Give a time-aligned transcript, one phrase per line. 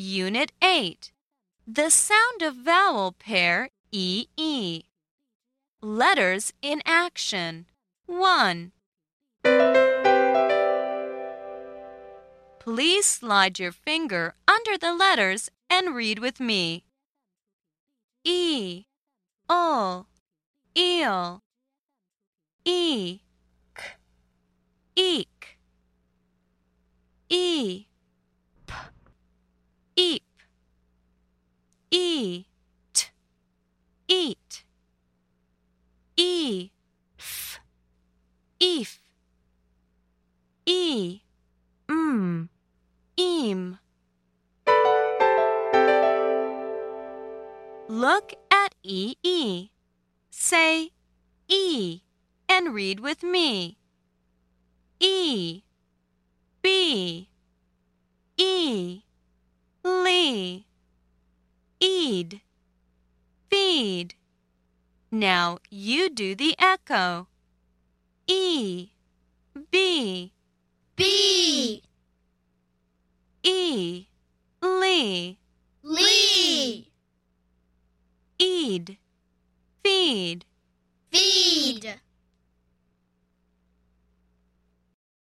[0.00, 1.10] Unit 8.
[1.66, 4.84] The sound of vowel pair EE.
[5.82, 7.66] Letters in action.
[8.06, 8.70] 1.
[12.60, 16.84] Please slide your finger under the letters and read with me.
[18.22, 18.84] E,
[19.50, 20.06] eel,
[22.64, 23.20] e,
[32.18, 32.46] e,
[32.92, 33.12] t,
[34.08, 34.64] eat,
[36.16, 36.70] e,
[37.16, 37.60] f,
[38.58, 39.00] eef,
[40.66, 41.20] e,
[41.88, 42.48] m,
[43.16, 43.78] eem.
[47.88, 49.16] Look at EE.
[49.22, 49.70] -E.
[50.30, 50.92] Say
[51.48, 52.02] E
[52.48, 53.76] and read with me.
[55.00, 55.62] E,
[56.62, 57.28] B,
[58.36, 59.02] E,
[59.82, 60.67] Lee,
[62.10, 62.40] Eed,
[63.50, 64.14] feed.
[65.10, 67.28] Now you do the echo.
[68.26, 68.92] E,
[69.70, 70.32] B,
[70.96, 71.82] B,
[73.42, 74.06] E,
[74.62, 75.38] Lee,
[75.82, 76.90] Lee,
[78.38, 78.96] Eed,
[79.82, 80.46] feed.
[81.12, 82.00] feed.